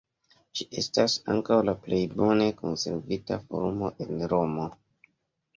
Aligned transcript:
Ĝi 0.59 0.65
estas 0.81 1.17
ankaŭ 1.33 1.57
la 1.67 1.75
plej 1.83 2.01
bone 2.15 2.47
konservita 2.63 3.39
forumo 3.45 3.93
en 4.07 4.27
Romo. 4.35 4.67